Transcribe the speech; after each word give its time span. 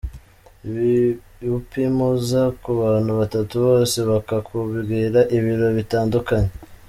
Upimuza 1.57 2.41
ku 2.61 2.69
bantu 2.81 3.11
batatu 3.19 3.53
bose 3.65 3.97
bakakubwira 4.09 5.19
ibiro 5.37 5.67
bitandukanye. 5.79 6.51